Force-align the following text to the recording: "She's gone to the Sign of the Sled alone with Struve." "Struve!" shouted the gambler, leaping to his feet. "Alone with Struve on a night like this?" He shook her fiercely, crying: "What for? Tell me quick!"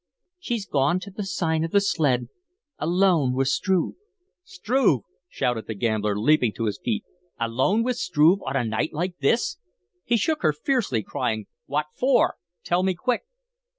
"She's 0.39 0.65
gone 0.65 0.99
to 1.01 1.11
the 1.11 1.23
Sign 1.23 1.63
of 1.63 1.69
the 1.69 1.79
Sled 1.79 2.29
alone 2.79 3.33
with 3.35 3.49
Struve." 3.49 3.93
"Struve!" 4.43 5.03
shouted 5.29 5.67
the 5.67 5.75
gambler, 5.75 6.17
leaping 6.17 6.53
to 6.53 6.65
his 6.65 6.79
feet. 6.83 7.03
"Alone 7.39 7.83
with 7.83 7.97
Struve 7.97 8.41
on 8.41 8.55
a 8.55 8.63
night 8.65 8.93
like 8.93 9.19
this?" 9.19 9.57
He 10.03 10.17
shook 10.17 10.41
her 10.41 10.53
fiercely, 10.53 11.03
crying: 11.03 11.45
"What 11.67 11.85
for? 11.93 12.37
Tell 12.63 12.81
me 12.81 12.95
quick!" 12.95 13.25